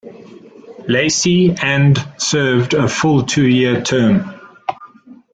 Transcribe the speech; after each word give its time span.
Lacy 0.87 1.53
and 1.61 1.95
served 2.17 2.73
a 2.73 2.87
full 2.87 3.21
two-year 3.23 3.83
term. 3.83 4.33